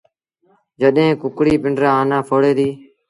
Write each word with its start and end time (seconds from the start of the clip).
جڏهيݩ 0.81 1.19
ڪڪڙيٚ 1.21 1.61
پنڊرآ 1.63 1.89
آنآ 2.01 2.17
ڦوڙي 2.27 2.51
دي۔ 2.57 2.69